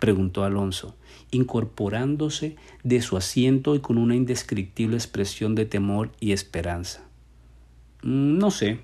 preguntó 0.00 0.42
Alonso, 0.42 0.96
incorporándose 1.30 2.56
de 2.82 3.00
su 3.00 3.16
asiento 3.16 3.76
y 3.76 3.78
con 3.78 3.96
una 3.96 4.16
indescriptible 4.16 4.96
expresión 4.96 5.54
de 5.54 5.66
temor 5.66 6.10
y 6.18 6.32
esperanza. 6.32 7.04
Mm, 8.02 8.38
no 8.38 8.50
sé. 8.50 8.80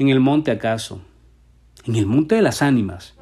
¿En 0.00 0.08
el 0.08 0.18
monte 0.18 0.50
acaso? 0.50 1.00
¿En 1.84 1.94
el 1.94 2.06
monte 2.06 2.34
de 2.34 2.42
las 2.42 2.60
ánimas? 2.60 3.14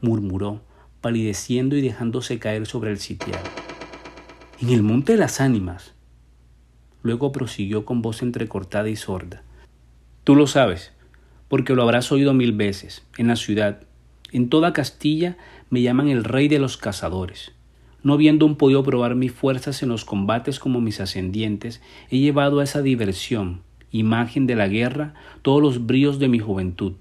murmuró, 0.00 0.62
palideciendo 1.00 1.74
y 1.74 1.80
dejándose 1.80 2.38
caer 2.38 2.66
sobre 2.66 2.92
el 2.92 2.98
sitial. 2.98 3.42
En 4.60 4.68
el 4.68 4.84
monte 4.84 5.14
de 5.14 5.18
las 5.18 5.40
ánimas. 5.40 5.92
Luego 7.02 7.32
prosiguió 7.32 7.84
con 7.84 8.00
voz 8.00 8.22
entrecortada 8.22 8.88
y 8.88 8.94
sorda. 8.94 9.42
Tú 10.22 10.36
lo 10.36 10.46
sabes, 10.46 10.92
porque 11.48 11.74
lo 11.74 11.82
habrás 11.82 12.12
oído 12.12 12.32
mil 12.32 12.52
veces, 12.52 13.04
en 13.16 13.26
la 13.26 13.34
ciudad, 13.34 13.87
en 14.32 14.50
toda 14.50 14.72
Castilla 14.72 15.36
me 15.70 15.80
llaman 15.80 16.08
el 16.08 16.24
rey 16.24 16.48
de 16.48 16.58
los 16.58 16.76
cazadores. 16.76 17.52
No 18.02 18.12
habiendo 18.12 18.56
podido 18.56 18.82
probar 18.82 19.14
mis 19.14 19.32
fuerzas 19.32 19.82
en 19.82 19.88
los 19.88 20.04
combates 20.04 20.58
como 20.58 20.80
mis 20.80 21.00
ascendientes, 21.00 21.82
he 22.10 22.18
llevado 22.18 22.60
a 22.60 22.64
esa 22.64 22.82
diversión, 22.82 23.62
imagen 23.90 24.46
de 24.46 24.54
la 24.54 24.68
guerra, 24.68 25.14
todos 25.42 25.62
los 25.62 25.86
bríos 25.86 26.18
de 26.18 26.28
mi 26.28 26.38
juventud, 26.38 26.92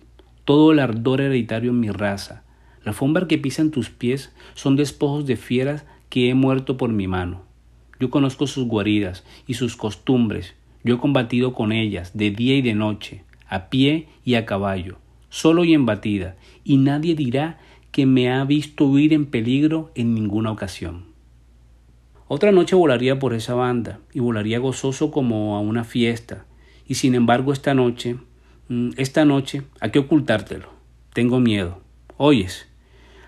todo 0.46 0.72
el 0.72 0.80
ardor 0.80 1.22
hereditario 1.22 1.72
en 1.72 1.80
mi 1.80 1.90
raza. 1.90 2.44
La 2.84 2.92
alfombra 2.92 3.28
que 3.28 3.38
pisan 3.38 3.72
tus 3.72 3.90
pies 3.90 4.34
son 4.56 4.76
despojos 4.76 5.26
de 5.26 5.36
fieras 5.36 5.86
que 6.10 6.30
he 6.30 6.34
muerto 6.34 6.78
por 6.78 6.90
mi 6.90 7.08
mano. 7.08 7.42
Yo 8.00 8.10
conozco 8.10 8.48
sus 8.48 8.66
guaridas 8.66 9.26
y 9.46 9.56
sus 9.56 9.76
costumbres. 9.76 10.56
Yo 10.84 10.96
he 10.96 11.00
combatido 11.00 11.54
con 11.54 11.74
ellas 11.74 12.16
de 12.16 12.32
día 12.32 12.56
y 12.56 12.62
de 12.62 12.74
noche, 12.74 13.24
a 13.50 13.70
pie 13.70 14.08
y 14.24 14.36
a 14.36 14.46
caballo 14.46 14.98
solo 15.30 15.64
y 15.64 15.74
en 15.74 15.86
batida, 15.86 16.36
y 16.64 16.78
nadie 16.78 17.16
dirá 17.16 17.60
que 17.92 18.06
me 18.06 18.32
ha 18.32 18.44
visto 18.44 18.86
huir 18.86 19.14
en 19.14 19.26
peligro 19.26 19.92
en 19.96 20.14
ninguna 20.14 20.52
ocasión. 20.52 21.06
Otra 22.28 22.52
noche 22.52 22.76
volaría 22.76 23.20
por 23.20 23.34
esa 23.34 23.54
banda, 23.54 24.00
y 24.14 24.20
volaría 24.20 24.60
gozoso 24.60 25.12
como 25.12 25.56
a 25.56 25.62
una 25.62 25.84
fiesta, 25.84 26.46
y 26.88 26.96
sin 26.96 27.16
embargo 27.16 27.54
esta 27.54 27.74
noche, 27.74 28.18
mm, 28.68 28.92
esta 28.98 29.26
noche, 29.26 29.64
¿a 29.80 29.90
qué 29.90 30.00
ocultártelo? 30.00 30.70
Tengo 31.14 31.40
miedo. 31.40 31.82
Oyes, 32.18 32.68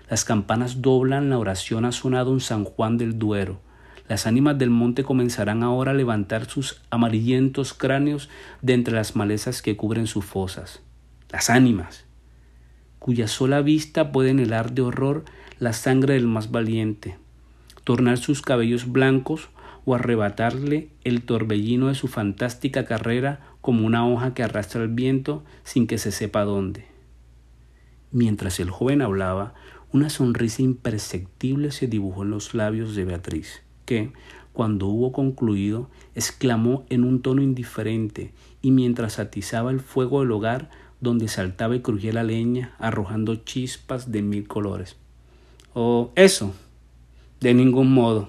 las 0.08 0.24
campanas 0.24 0.82
doblan, 0.82 1.30
la 1.30 1.38
oración 1.38 1.84
ha 1.84 1.92
sonado 1.92 2.32
en 2.32 2.40
San 2.40 2.64
Juan 2.64 2.98
del 2.98 3.18
Duero, 3.18 3.60
las 4.08 4.26
ánimas 4.26 4.58
del 4.58 4.70
monte 4.70 5.04
comenzarán 5.04 5.62
ahora 5.62 5.92
a 5.92 5.94
levantar 5.94 6.46
sus 6.46 6.82
amarillentos 6.90 7.74
cráneos 7.74 8.28
de 8.60 8.74
entre 8.74 8.94
las 8.94 9.14
malezas 9.14 9.62
que 9.62 9.76
cubren 9.76 10.08
sus 10.08 10.24
fosas 10.24 10.82
las 11.30 11.50
ánimas, 11.50 12.04
cuya 12.98 13.28
sola 13.28 13.62
vista 13.62 14.12
pueden 14.12 14.38
helar 14.38 14.72
de 14.72 14.82
horror 14.82 15.24
la 15.58 15.72
sangre 15.72 16.14
del 16.14 16.26
más 16.26 16.50
valiente, 16.50 17.16
tornar 17.84 18.18
sus 18.18 18.42
cabellos 18.42 18.90
blancos 18.90 19.50
o 19.84 19.94
arrebatarle 19.94 20.90
el 21.04 21.22
torbellino 21.22 21.88
de 21.88 21.94
su 21.94 22.08
fantástica 22.08 22.84
carrera 22.84 23.40
como 23.60 23.86
una 23.86 24.06
hoja 24.06 24.34
que 24.34 24.42
arrastra 24.42 24.82
el 24.82 24.88
viento 24.88 25.44
sin 25.64 25.86
que 25.86 25.98
se 25.98 26.12
sepa 26.12 26.44
dónde. 26.44 26.86
Mientras 28.12 28.58
el 28.60 28.70
joven 28.70 29.02
hablaba, 29.02 29.54
una 29.92 30.10
sonrisa 30.10 30.62
imperceptible 30.62 31.70
se 31.72 31.86
dibujó 31.86 32.22
en 32.22 32.30
los 32.30 32.54
labios 32.54 32.94
de 32.94 33.04
Beatriz, 33.04 33.62
que, 33.84 34.12
cuando 34.52 34.86
hubo 34.86 35.12
concluido, 35.12 35.90
exclamó 36.14 36.84
en 36.90 37.04
un 37.04 37.22
tono 37.22 37.42
indiferente 37.42 38.32
y 38.62 38.70
mientras 38.70 39.18
atizaba 39.18 39.70
el 39.70 39.80
fuego 39.80 40.20
del 40.20 40.32
hogar, 40.32 40.70
donde 41.00 41.28
saltaba 41.28 41.76
y 41.76 41.80
crujía 41.80 42.12
la 42.12 42.22
leña, 42.22 42.74
arrojando 42.78 43.36
chispas 43.36 44.12
de 44.12 44.22
mil 44.22 44.46
colores. 44.46 44.96
Oh, 45.74 46.10
eso, 46.14 46.54
de 47.40 47.54
ningún 47.54 47.92
modo. 47.92 48.28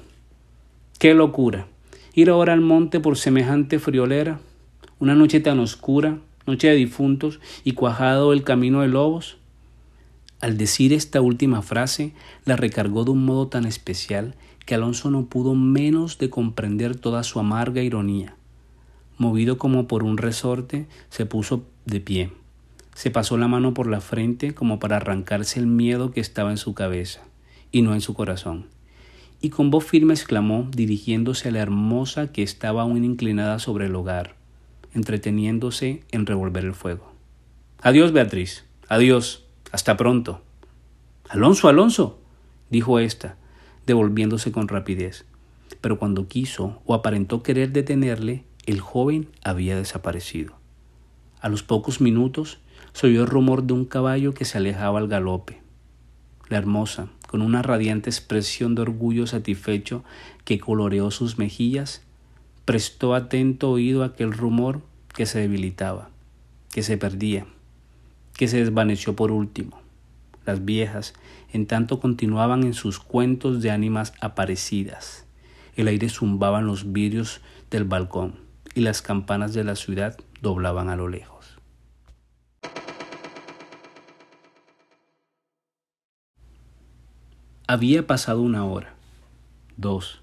Qué 0.99 1.13
locura. 1.13 1.67
Ir 2.13 2.29
ahora 2.29 2.53
al 2.53 2.61
monte 2.61 2.99
por 2.99 3.17
semejante 3.17 3.79
friolera, 3.79 4.39
una 4.99 5.15
noche 5.15 5.39
tan 5.39 5.59
oscura, 5.59 6.19
noche 6.45 6.69
de 6.69 6.75
difuntos 6.75 7.39
y 7.63 7.73
cuajado 7.73 8.33
el 8.33 8.43
camino 8.43 8.81
de 8.81 8.87
lobos. 8.87 9.37
Al 10.39 10.57
decir 10.57 10.93
esta 10.93 11.21
última 11.21 11.61
frase, 11.61 12.13
la 12.45 12.55
recargó 12.55 13.03
de 13.03 13.11
un 13.11 13.25
modo 13.25 13.47
tan 13.47 13.65
especial 13.65 14.35
que 14.65 14.75
Alonso 14.75 15.09
no 15.11 15.25
pudo 15.25 15.55
menos 15.55 16.17
de 16.17 16.29
comprender 16.29 16.95
toda 16.95 17.23
su 17.23 17.39
amarga 17.39 17.81
ironía. 17.81 18.35
Movido 19.17 19.57
como 19.57 19.87
por 19.87 20.03
un 20.03 20.17
resorte, 20.17 20.87
se 21.09 21.25
puso 21.25 21.63
de 21.85 21.99
pie 21.99 22.40
se 22.95 23.11
pasó 23.11 23.37
la 23.37 23.47
mano 23.47 23.73
por 23.73 23.87
la 23.87 24.01
frente 24.01 24.53
como 24.53 24.79
para 24.79 24.97
arrancarse 24.97 25.59
el 25.59 25.67
miedo 25.67 26.11
que 26.11 26.19
estaba 26.19 26.51
en 26.51 26.57
su 26.57 26.73
cabeza 26.73 27.21
y 27.71 27.81
no 27.81 27.93
en 27.93 28.01
su 28.01 28.13
corazón. 28.13 28.67
Y 29.41 29.49
con 29.49 29.71
voz 29.71 29.85
firme 29.85 30.13
exclamó, 30.13 30.67
dirigiéndose 30.71 31.49
a 31.49 31.51
la 31.51 31.59
hermosa 31.59 32.31
que 32.31 32.43
estaba 32.43 32.83
aún 32.83 33.03
inclinada 33.03 33.57
sobre 33.59 33.87
el 33.87 33.95
hogar, 33.95 34.35
entreteniéndose 34.93 36.03
en 36.11 36.25
revolver 36.25 36.65
el 36.65 36.73
fuego. 36.73 37.11
Adiós, 37.81 38.11
Beatriz. 38.11 38.65
Adiós. 38.87 39.45
Hasta 39.71 39.97
pronto. 39.97 40.41
Alonso, 41.29 41.69
Alonso, 41.69 42.19
dijo 42.69 42.99
ésta, 42.99 43.37
devolviéndose 43.87 44.51
con 44.51 44.67
rapidez. 44.67 45.25
Pero 45.79 45.97
cuando 45.97 46.27
quiso 46.27 46.81
o 46.85 46.93
aparentó 46.93 47.41
querer 47.41 47.71
detenerle, 47.71 48.43
el 48.65 48.79
joven 48.81 49.29
había 49.43 49.75
desaparecido. 49.75 50.53
A 51.39 51.49
los 51.49 51.63
pocos 51.63 52.01
minutos 52.01 52.59
se 52.93 53.07
oyó 53.07 53.21
el 53.21 53.27
rumor 53.27 53.63
de 53.63 53.73
un 53.73 53.85
caballo 53.85 54.33
que 54.33 54.45
se 54.45 54.57
alejaba 54.57 54.99
al 54.99 55.07
galope. 55.07 55.61
La 56.49 56.57
hermosa, 56.57 57.07
con 57.27 57.41
una 57.41 57.61
radiante 57.61 58.09
expresión 58.09 58.75
de 58.75 58.81
orgullo 58.81 59.25
satisfecho 59.27 60.03
que 60.43 60.59
coloreó 60.59 61.11
sus 61.11 61.37
mejillas, 61.37 62.03
prestó 62.65 63.15
atento 63.15 63.71
oído 63.71 64.03
a 64.03 64.07
aquel 64.07 64.33
rumor 64.33 64.81
que 65.13 65.25
se 65.25 65.39
debilitaba, 65.39 66.09
que 66.71 66.83
se 66.83 66.97
perdía, 66.97 67.45
que 68.33 68.47
se 68.47 68.57
desvaneció 68.57 69.15
por 69.15 69.31
último. 69.31 69.81
Las 70.45 70.65
viejas, 70.65 71.13
en 71.53 71.67
tanto, 71.67 71.99
continuaban 71.99 72.63
en 72.63 72.73
sus 72.73 72.99
cuentos 72.99 73.61
de 73.61 73.71
ánimas 73.71 74.13
aparecidas. 74.19 75.25
El 75.75 75.87
aire 75.87 76.09
zumbaba 76.09 76.59
en 76.59 76.65
los 76.65 76.91
vidrios 76.91 77.41
del 77.69 77.85
balcón 77.85 78.35
y 78.75 78.81
las 78.81 79.01
campanas 79.01 79.53
de 79.53 79.63
la 79.63 79.75
ciudad 79.75 80.17
doblaban 80.41 80.89
a 80.89 80.95
lo 80.95 81.07
lejos. 81.07 81.30
Había 87.71 88.05
pasado 88.05 88.41
una 88.41 88.65
hora, 88.65 88.95
dos, 89.77 90.19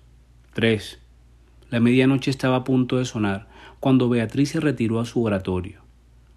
tres. 0.52 0.98
La 1.70 1.80
medianoche 1.80 2.30
estaba 2.30 2.56
a 2.56 2.64
punto 2.64 2.98
de 2.98 3.06
sonar 3.06 3.48
cuando 3.80 4.10
Beatriz 4.10 4.50
se 4.50 4.60
retiró 4.60 5.00
a 5.00 5.06
su 5.06 5.24
oratorio. 5.24 5.80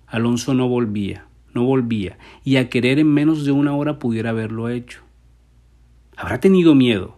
Alonso 0.07 0.53
no 0.53 0.69
volvía, 0.69 1.25
no 1.53 1.65
volvía, 1.65 2.17
y 2.45 2.55
a 2.55 2.69
querer 2.69 2.97
en 2.97 3.13
menos 3.13 3.43
de 3.43 3.51
una 3.51 3.75
hora 3.75 3.99
pudiera 3.99 4.29
haberlo 4.29 4.69
hecho. 4.69 5.01
¿Habrá 6.15 6.39
tenido 6.39 6.75
miedo? 6.75 7.17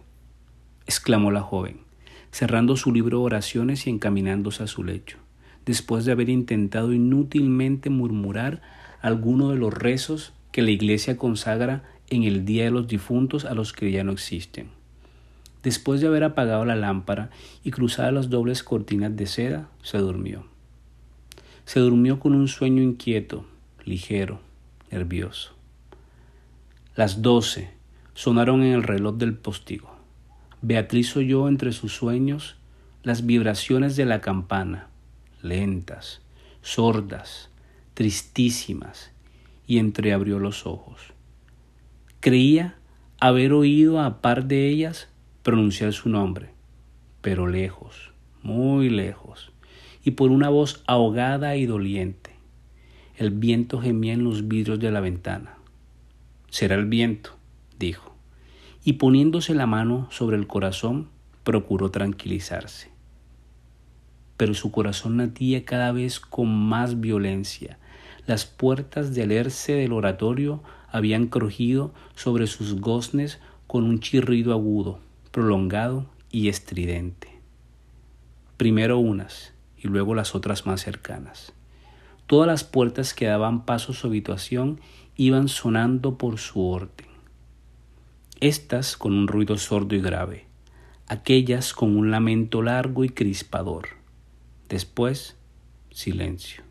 exclamó 0.86 1.30
la 1.30 1.42
joven, 1.42 1.78
cerrando 2.32 2.76
su 2.76 2.92
libro 2.92 3.18
de 3.18 3.24
oraciones 3.26 3.86
y 3.86 3.90
encaminándose 3.90 4.64
a 4.64 4.66
su 4.66 4.82
lecho, 4.82 5.18
después 5.66 6.04
de 6.04 6.10
haber 6.10 6.30
intentado 6.30 6.92
inútilmente 6.92 7.90
murmurar 7.90 8.60
alguno 9.00 9.50
de 9.50 9.56
los 9.56 9.72
rezos 9.72 10.32
que 10.50 10.62
la 10.62 10.72
iglesia 10.72 11.16
consagra 11.16 11.93
en 12.10 12.24
el 12.24 12.44
día 12.44 12.64
de 12.64 12.70
los 12.70 12.86
difuntos 12.86 13.44
a 13.44 13.54
los 13.54 13.72
que 13.72 13.90
ya 13.90 14.04
no 14.04 14.12
existen. 14.12 14.68
Después 15.62 16.00
de 16.00 16.08
haber 16.08 16.24
apagado 16.24 16.64
la 16.64 16.76
lámpara 16.76 17.30
y 17.62 17.70
cruzado 17.70 18.12
las 18.12 18.28
dobles 18.28 18.62
cortinas 18.62 19.16
de 19.16 19.26
seda, 19.26 19.70
se 19.82 19.98
durmió. 19.98 20.44
Se 21.64 21.80
durmió 21.80 22.20
con 22.20 22.34
un 22.34 22.48
sueño 22.48 22.82
inquieto, 22.82 23.46
ligero, 23.84 24.40
nervioso. 24.90 25.54
Las 26.94 27.22
doce 27.22 27.70
sonaron 28.12 28.62
en 28.62 28.74
el 28.74 28.82
reloj 28.82 29.16
del 29.16 29.34
postigo. 29.34 29.94
Beatriz 30.60 31.16
oyó 31.16 31.48
entre 31.48 31.72
sus 31.72 31.94
sueños 31.94 32.56
las 33.02 33.24
vibraciones 33.24 33.96
de 33.96 34.04
la 34.04 34.20
campana, 34.20 34.88
lentas, 35.42 36.20
sordas, 36.62 37.48
tristísimas, 37.94 39.10
y 39.66 39.78
entreabrió 39.78 40.38
los 40.38 40.66
ojos. 40.66 41.13
Creía 42.24 42.76
haber 43.20 43.52
oído 43.52 44.00
a 44.00 44.22
par 44.22 44.46
de 44.46 44.70
ellas 44.70 45.10
pronunciar 45.42 45.92
su 45.92 46.08
nombre, 46.08 46.48
pero 47.20 47.46
lejos, 47.46 48.12
muy 48.42 48.88
lejos, 48.88 49.52
y 50.02 50.12
por 50.12 50.30
una 50.30 50.48
voz 50.48 50.82
ahogada 50.86 51.54
y 51.56 51.66
doliente. 51.66 52.30
El 53.18 53.30
viento 53.30 53.78
gemía 53.78 54.14
en 54.14 54.24
los 54.24 54.48
vidrios 54.48 54.80
de 54.80 54.90
la 54.90 55.00
ventana. 55.00 55.58
Será 56.48 56.76
el 56.76 56.86
viento, 56.86 57.36
dijo, 57.78 58.16
y 58.84 58.94
poniéndose 58.94 59.54
la 59.54 59.66
mano 59.66 60.08
sobre 60.10 60.38
el 60.38 60.46
corazón, 60.46 61.10
procuró 61.42 61.90
tranquilizarse. 61.90 62.90
Pero 64.38 64.54
su 64.54 64.72
corazón 64.72 65.18
latía 65.18 65.66
cada 65.66 65.92
vez 65.92 66.20
con 66.20 66.48
más 66.48 67.00
violencia. 67.00 67.76
Las 68.26 68.46
puertas 68.46 69.14
del 69.14 69.30
herce 69.30 69.74
del 69.74 69.92
oratorio 69.92 70.62
habían 70.94 71.26
crujido 71.26 71.92
sobre 72.14 72.46
sus 72.46 72.80
goznes 72.80 73.40
con 73.66 73.82
un 73.82 73.98
chirrido 73.98 74.52
agudo, 74.52 75.00
prolongado 75.32 76.06
y 76.30 76.48
estridente. 76.48 77.40
Primero 78.58 79.00
unas 79.00 79.52
y 79.76 79.88
luego 79.88 80.14
las 80.14 80.36
otras 80.36 80.66
más 80.66 80.82
cercanas. 80.82 81.52
Todas 82.28 82.46
las 82.46 82.62
puertas 82.62 83.12
que 83.12 83.26
daban 83.26 83.64
paso 83.64 83.90
a 83.90 83.94
su 83.96 84.06
habitación 84.06 84.80
iban 85.16 85.48
sonando 85.48 86.16
por 86.16 86.38
su 86.38 86.64
orden. 86.64 87.08
Estas 88.38 88.96
con 88.96 89.14
un 89.14 89.26
ruido 89.26 89.58
sordo 89.58 89.96
y 89.96 90.00
grave, 90.00 90.46
aquellas 91.08 91.74
con 91.74 91.96
un 91.96 92.12
lamento 92.12 92.62
largo 92.62 93.02
y 93.02 93.08
crispador. 93.08 93.88
Después, 94.68 95.34
silencio. 95.90 96.62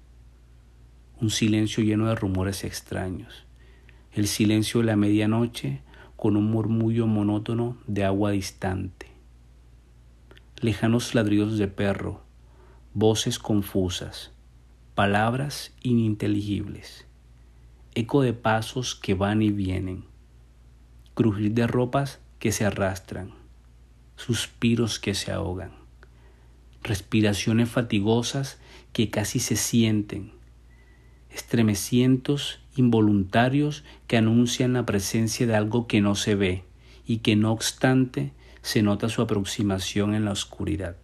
Un 1.20 1.30
silencio 1.30 1.84
lleno 1.84 2.08
de 2.08 2.16
rumores 2.16 2.64
extraños. 2.64 3.43
El 4.16 4.28
silencio 4.28 4.82
de 4.82 4.86
la 4.86 4.96
medianoche 4.96 5.82
con 6.16 6.38
un 6.38 6.52
murmullo 6.52 7.08
monótono 7.08 7.80
de 7.88 8.06
agua 8.06 8.30
distante. 8.30 9.08
Lejanos 10.62 11.16
ladridos 11.16 11.58
de 11.58 11.68
perro, 11.68 12.24
voces 12.94 13.40
confusas, 13.40 14.32
palabras 14.94 15.74
ininteligibles, 15.82 17.08
eco 17.96 18.22
de 18.22 18.34
pasos 18.34 18.94
que 18.94 19.16
van 19.16 19.42
y 19.42 19.50
vienen, 19.50 20.06
crujir 21.16 21.52
de 21.54 21.66
ropas 21.66 22.20
que 22.38 22.52
se 22.52 22.66
arrastran, 22.66 23.32
suspiros 24.16 25.00
que 25.00 25.16
se 25.16 25.32
ahogan, 25.32 25.72
respiraciones 26.84 27.68
fatigosas 27.68 28.60
que 28.92 29.10
casi 29.10 29.40
se 29.40 29.56
sienten, 29.56 30.34
estremecientos 31.32 32.63
involuntarios 32.76 33.84
que 34.08 34.18
anuncian 34.18 34.74
la 34.74 34.86
presencia 34.86 35.48
de 35.48 35.56
algo 35.56 35.88
que 35.88 36.02
no 36.02 36.16
se 36.16 36.36
ve 36.36 36.64
y 37.06 37.18
que 37.18 37.36
no 37.36 37.52
obstante 37.52 38.34
se 38.62 38.82
nota 38.82 39.10
su 39.10 39.22
aproximación 39.22 40.14
en 40.14 40.26
la 40.26 40.32
oscuridad. 40.32 40.96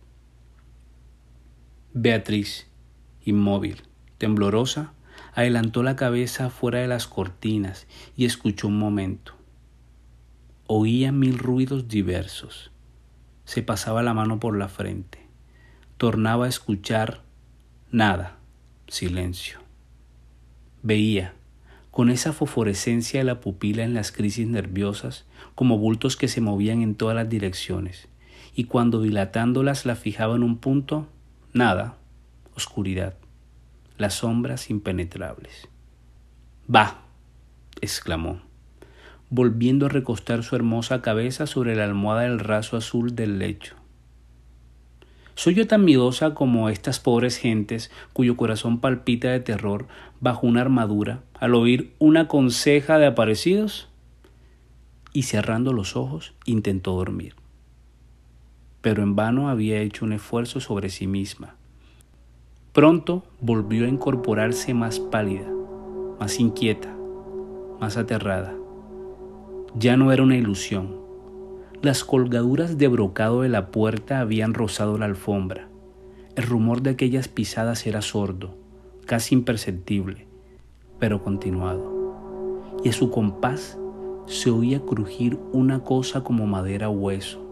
Beatriz, 1.93 2.67
inmóvil, 3.23 3.83
temblorosa, 4.17 4.93
adelantó 5.33 5.83
la 5.83 5.95
cabeza 5.95 6.49
fuera 6.49 6.79
de 6.79 6.87
las 6.87 7.07
cortinas 7.07 7.87
y 8.15 8.25
escuchó 8.25 8.67
un 8.67 8.77
momento. 8.77 9.35
Oía 10.67 11.11
mil 11.11 11.37
ruidos 11.37 11.87
diversos. 11.87 12.71
Se 13.43 13.63
pasaba 13.63 14.03
la 14.03 14.13
mano 14.13 14.39
por 14.39 14.57
la 14.57 14.67
frente. 14.67 15.27
Tornaba 15.97 16.45
a 16.45 16.49
escuchar 16.49 17.23
nada, 17.91 18.37
silencio. 18.87 19.59
Veía, 20.83 21.33
con 21.99 22.09
esa 22.09 22.31
fosforescencia 22.31 23.19
de 23.19 23.25
la 23.25 23.41
pupila 23.41 23.83
en 23.83 23.93
las 23.93 24.13
crisis 24.13 24.47
nerviosas, 24.47 25.25
como 25.53 25.77
bultos 25.77 26.15
que 26.15 26.29
se 26.29 26.39
movían 26.39 26.81
en 26.81 26.95
todas 26.95 27.13
las 27.13 27.27
direcciones, 27.27 28.07
y 28.55 28.63
cuando 28.63 29.01
dilatándolas 29.01 29.85
la 29.85 29.97
fijaba 29.97 30.37
en 30.37 30.43
un 30.43 30.59
punto, 30.59 31.09
Nada, 31.51 31.97
oscuridad, 32.55 33.15
las 33.97 34.13
sombras 34.13 34.69
impenetrables. 34.69 35.67
Va, 36.73 37.01
exclamó, 37.81 38.39
volviendo 39.29 39.87
a 39.87 39.89
recostar 39.89 40.41
su 40.45 40.55
hermosa 40.55 41.01
cabeza 41.01 41.47
sobre 41.47 41.75
la 41.75 41.83
almohada 41.83 42.21
del 42.21 42.39
raso 42.39 42.77
azul 42.77 43.13
del 43.13 43.39
lecho. 43.39 43.75
¿Soy 45.39 45.53
yo 45.53 45.67
tan 45.67 45.85
miedosa 45.85 46.33
como 46.33 46.67
estas 46.67 46.99
pobres 46.99 47.37
gentes 47.37 47.91
cuyo 48.11 48.35
corazón 48.35 48.81
palpita 48.81 49.29
de 49.29 49.39
terror 49.39 49.87
bajo 50.21 50.47
una 50.47 50.61
armadura 50.61 51.23
al 51.33 51.55
oír 51.55 51.93
una 51.99 52.27
conseja 52.27 52.97
de 52.97 53.07
aparecidos? 53.07 53.89
Y 55.13 55.23
cerrando 55.23 55.73
los 55.73 55.95
ojos 55.95 56.33
intentó 56.45 56.93
dormir 56.93 57.35
pero 58.81 59.03
en 59.03 59.15
vano 59.15 59.49
había 59.49 59.81
hecho 59.81 60.05
un 60.05 60.13
esfuerzo 60.13 60.59
sobre 60.59 60.89
sí 60.89 61.07
misma. 61.07 61.55
Pronto 62.73 63.23
volvió 63.41 63.85
a 63.85 63.89
incorporarse 63.89 64.73
más 64.73 64.99
pálida, 64.99 65.49
más 66.19 66.39
inquieta, 66.39 66.95
más 67.79 67.97
aterrada. 67.97 68.53
Ya 69.75 69.97
no 69.97 70.11
era 70.11 70.23
una 70.23 70.37
ilusión. 70.37 70.97
Las 71.81 72.03
colgaduras 72.03 72.77
de 72.77 72.87
brocado 72.87 73.41
de 73.41 73.49
la 73.49 73.67
puerta 73.67 74.19
habían 74.19 74.53
rozado 74.53 74.97
la 74.97 75.05
alfombra. 75.05 75.67
El 76.35 76.43
rumor 76.43 76.81
de 76.81 76.91
aquellas 76.91 77.27
pisadas 77.27 77.85
era 77.85 78.01
sordo, 78.01 78.55
casi 79.09 79.33
imperceptible, 79.33 80.27
pero 80.99 81.23
continuado. 81.23 82.77
Y 82.83 82.89
a 82.89 82.93
su 82.93 83.09
compás 83.09 83.75
se 84.27 84.51
oía 84.51 84.81
crujir 84.81 85.39
una 85.51 85.83
cosa 85.83 86.23
como 86.23 86.45
madera 86.45 86.89
o 86.89 86.91
hueso 86.91 87.43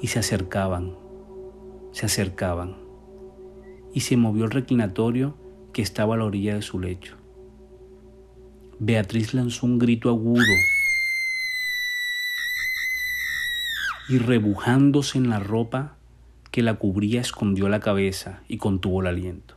y 0.00 0.06
se 0.06 0.20
acercaban, 0.20 0.94
se 1.90 2.06
acercaban, 2.06 2.76
y 3.92 4.02
se 4.02 4.16
movió 4.16 4.44
el 4.44 4.52
reclinatorio 4.52 5.36
que 5.72 5.82
estaba 5.82 6.14
a 6.14 6.18
la 6.18 6.26
orilla 6.26 6.54
de 6.54 6.62
su 6.62 6.78
lecho. 6.78 7.16
Beatriz 8.78 9.34
lanzó 9.34 9.66
un 9.66 9.80
grito 9.80 10.10
agudo 10.10 10.44
y 14.08 14.18
rebujándose 14.18 15.18
en 15.18 15.28
la 15.28 15.40
ropa 15.40 15.96
que 16.52 16.62
la 16.62 16.74
cubría 16.74 17.20
escondió 17.20 17.68
la 17.68 17.80
cabeza 17.80 18.44
y 18.46 18.58
contuvo 18.58 19.00
el 19.00 19.08
aliento. 19.08 19.55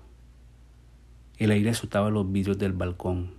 El 1.40 1.50
aire 1.50 1.72
azotaba 1.72 2.12
los 2.12 2.32
vidrios 2.32 2.60
del 2.60 2.74
balcón. 2.74 3.32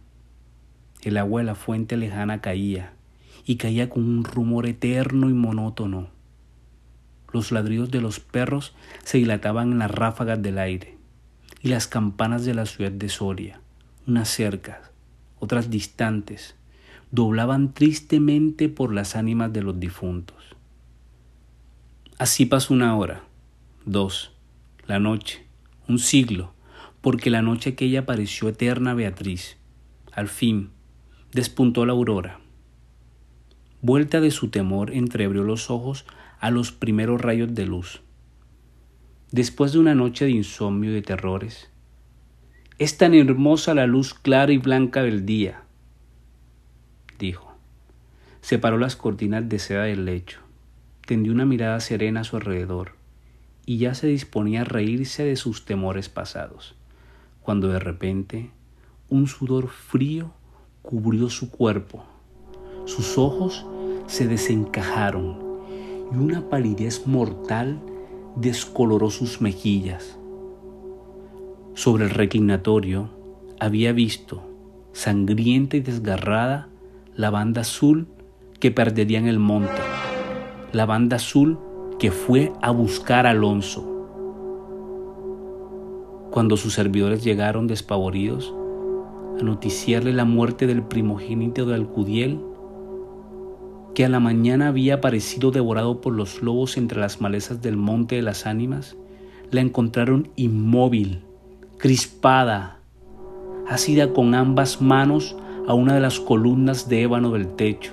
El 1.02 1.16
agua 1.16 1.42
de 1.42 1.46
la 1.46 1.54
fuente 1.54 1.96
lejana 1.96 2.40
caía 2.40 2.94
y 3.46 3.56
caía 3.56 3.88
con 3.88 4.02
un 4.02 4.24
rumor 4.24 4.66
eterno 4.66 5.30
y 5.30 5.34
monótono 5.34 6.08
los 7.32 7.52
ladridos 7.52 7.90
de 7.90 8.00
los 8.00 8.20
perros 8.20 8.74
se 9.04 9.18
dilataban 9.18 9.72
en 9.72 9.78
las 9.78 9.90
ráfagas 9.90 10.42
del 10.42 10.58
aire, 10.58 10.96
y 11.62 11.68
las 11.68 11.86
campanas 11.86 12.44
de 12.44 12.54
la 12.54 12.66
ciudad 12.66 12.92
de 12.92 13.08
Soria, 13.08 13.60
unas 14.06 14.28
cercas, 14.28 14.90
otras 15.38 15.70
distantes, 15.70 16.54
doblaban 17.10 17.72
tristemente 17.72 18.68
por 18.68 18.92
las 18.92 19.16
ánimas 19.16 19.52
de 19.52 19.62
los 19.62 19.78
difuntos. 19.78 20.36
Así 22.18 22.46
pasó 22.46 22.74
una 22.74 22.96
hora, 22.96 23.24
dos, 23.84 24.32
la 24.86 24.98
noche, 24.98 25.44
un 25.88 25.98
siglo, 25.98 26.52
porque 27.00 27.30
la 27.30 27.42
noche 27.42 27.70
aquella 27.70 28.06
pareció 28.06 28.48
eterna 28.48 28.94
Beatriz. 28.94 29.56
Al 30.12 30.28
fin, 30.28 30.70
despuntó 31.32 31.86
la 31.86 31.92
aurora. 31.92 32.40
Vuelta 33.82 34.20
de 34.20 34.30
su 34.30 34.48
temor, 34.48 34.92
entreabrió 34.92 35.42
los 35.42 35.70
ojos 35.70 36.04
a 36.38 36.50
los 36.50 36.72
primeros 36.72 37.20
rayos 37.20 37.54
de 37.54 37.66
luz. 37.66 38.02
Después 39.30 39.72
de 39.72 39.78
una 39.78 39.94
noche 39.94 40.24
de 40.24 40.32
insomnio 40.32 40.90
y 40.90 40.94
de 40.94 41.02
terrores, 41.02 41.70
es 42.78 42.96
tan 42.96 43.14
hermosa 43.14 43.74
la 43.74 43.86
luz 43.86 44.14
clara 44.14 44.52
y 44.52 44.58
blanca 44.58 45.02
del 45.02 45.24
día, 45.24 45.62
dijo. 47.18 47.54
Separó 48.40 48.78
las 48.78 48.96
cortinas 48.96 49.48
de 49.48 49.58
seda 49.58 49.84
del 49.84 50.06
lecho, 50.06 50.40
tendió 51.06 51.32
una 51.32 51.44
mirada 51.44 51.78
serena 51.80 52.20
a 52.20 52.24
su 52.24 52.36
alrededor 52.36 52.92
y 53.66 53.76
ya 53.76 53.94
se 53.94 54.06
disponía 54.06 54.62
a 54.62 54.64
reírse 54.64 55.24
de 55.24 55.36
sus 55.36 55.66
temores 55.66 56.08
pasados, 56.08 56.74
cuando 57.42 57.68
de 57.68 57.78
repente 57.78 58.50
un 59.08 59.26
sudor 59.26 59.68
frío 59.68 60.32
cubrió 60.82 61.30
su 61.30 61.50
cuerpo, 61.50 62.04
sus 62.84 63.18
ojos 63.18 63.66
se 64.06 64.26
desencajaron 64.26 65.38
y 66.12 66.16
una 66.16 66.48
palidez 66.48 67.06
mortal 67.06 67.80
descoloró 68.36 69.10
sus 69.10 69.40
mejillas. 69.40 70.18
Sobre 71.74 72.04
el 72.04 72.10
reclinatorio 72.10 73.10
había 73.58 73.92
visto, 73.92 74.42
sangrienta 74.92 75.76
y 75.76 75.80
desgarrada, 75.80 76.68
la 77.14 77.30
banda 77.30 77.62
azul 77.62 78.08
que 78.58 78.70
perdería 78.70 79.18
en 79.18 79.26
el 79.26 79.38
monte, 79.38 79.80
la 80.72 80.86
banda 80.86 81.16
azul 81.16 81.58
que 81.98 82.10
fue 82.10 82.52
a 82.62 82.70
buscar 82.70 83.26
a 83.26 83.30
Alonso. 83.30 83.99
Cuando 86.30 86.56
sus 86.56 86.74
servidores 86.74 87.24
llegaron 87.24 87.66
despavoridos 87.66 88.54
a 89.40 89.42
noticiarle 89.42 90.12
la 90.12 90.24
muerte 90.24 90.68
del 90.68 90.82
primogénito 90.82 91.66
de 91.66 91.74
Alcudiel, 91.74 92.40
que 93.94 94.04
a 94.04 94.08
la 94.08 94.20
mañana 94.20 94.68
había 94.68 94.94
aparecido 94.94 95.50
devorado 95.50 96.00
por 96.00 96.14
los 96.14 96.40
lobos 96.40 96.76
entre 96.76 97.00
las 97.00 97.20
malezas 97.20 97.60
del 97.60 97.76
monte 97.76 98.14
de 98.14 98.22
las 98.22 98.46
ánimas, 98.46 98.96
la 99.50 99.60
encontraron 99.60 100.30
inmóvil, 100.36 101.24
crispada, 101.78 102.78
asida 103.68 104.12
con 104.12 104.34
ambas 104.36 104.80
manos 104.80 105.36
a 105.66 105.74
una 105.74 105.94
de 105.94 106.00
las 106.00 106.20
columnas 106.20 106.88
de 106.88 107.02
ébano 107.02 107.32
del 107.32 107.56
techo, 107.56 107.92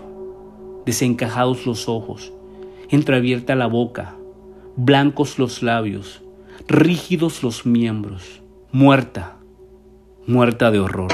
desencajados 0.85 1.65
los 1.65 1.89
ojos, 1.89 2.33
entreabierta 2.89 3.55
la 3.55 3.65
boca, 3.67 4.15
blancos 4.75 5.39
los 5.39 5.63
labios, 5.63 6.21
rígidos 6.67 7.43
los 7.43 7.65
miembros, 7.65 8.41
muerta, 8.73 9.37
muerta 10.27 10.69
de 10.69 10.81
horror. 10.81 11.13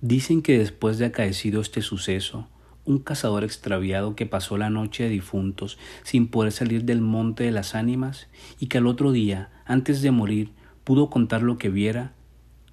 Dicen 0.00 0.42
que 0.42 0.58
después 0.58 0.98
de 0.98 1.06
acaecido 1.06 1.60
este 1.60 1.82
suceso, 1.82 2.48
un 2.84 2.98
cazador 2.98 3.44
extraviado 3.44 4.16
que 4.16 4.26
pasó 4.26 4.58
la 4.58 4.70
noche 4.70 5.04
de 5.04 5.10
difuntos 5.10 5.78
sin 6.02 6.26
poder 6.26 6.50
salir 6.50 6.82
del 6.82 7.00
monte 7.00 7.44
de 7.44 7.52
las 7.52 7.76
ánimas 7.76 8.26
y 8.58 8.66
que 8.66 8.78
al 8.78 8.88
otro 8.88 9.12
día, 9.12 9.52
antes 9.64 10.02
de 10.02 10.10
morir, 10.10 10.50
pudo 10.82 11.10
contar 11.10 11.42
lo 11.42 11.58
que 11.58 11.68
viera, 11.68 12.12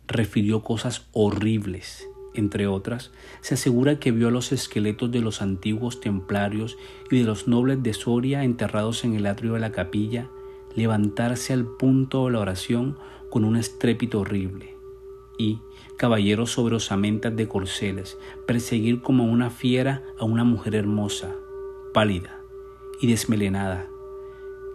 refirió 0.07 0.63
cosas 0.63 1.05
horribles. 1.13 2.08
Entre 2.33 2.67
otras, 2.67 3.11
se 3.41 3.55
asegura 3.55 3.99
que 3.99 4.11
vio 4.11 4.29
los 4.29 4.51
esqueletos 4.51 5.11
de 5.11 5.21
los 5.21 5.41
antiguos 5.41 5.99
templarios 5.99 6.77
y 7.09 7.19
de 7.19 7.23
los 7.23 7.47
nobles 7.47 7.81
de 7.81 7.93
Soria 7.93 8.43
enterrados 8.43 9.03
en 9.03 9.15
el 9.15 9.25
atrio 9.25 9.53
de 9.53 9.59
la 9.59 9.71
capilla 9.71 10.29
levantarse 10.75 11.53
al 11.53 11.65
punto 11.65 12.25
de 12.25 12.33
la 12.33 12.39
oración 12.39 12.97
con 13.29 13.43
un 13.43 13.55
estrépito 13.55 14.19
horrible 14.19 14.75
y, 15.37 15.59
caballeros 15.97 16.51
sobre 16.51 16.75
osamentas 16.75 17.35
de 17.35 17.47
corceles, 17.47 18.17
perseguir 18.45 19.01
como 19.01 19.25
una 19.25 19.49
fiera 19.49 20.03
a 20.19 20.25
una 20.25 20.43
mujer 20.43 20.75
hermosa, 20.75 21.35
pálida 21.93 22.39
y 23.01 23.07
desmelenada, 23.07 23.87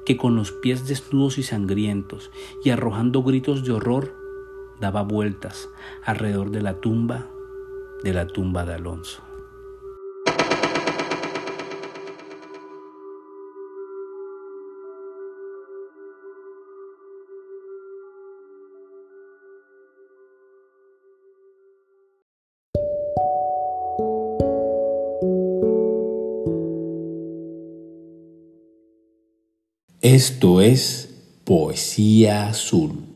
que 0.04 0.16
con 0.16 0.36
los 0.36 0.52
pies 0.52 0.86
desnudos 0.86 1.38
y 1.38 1.42
sangrientos 1.42 2.30
y 2.64 2.70
arrojando 2.70 3.22
gritos 3.22 3.64
de 3.64 3.72
horror, 3.72 4.14
daba 4.80 5.02
vueltas 5.02 5.68
alrededor 6.04 6.50
de 6.50 6.62
la 6.62 6.80
tumba 6.80 7.26
de 8.04 8.12
la 8.12 8.26
tumba 8.26 8.66
de 8.66 8.74
Alonso. 8.74 9.22
Esto 30.02 30.60
es 30.60 31.08
Poesía 31.44 32.48
Azul. 32.48 33.13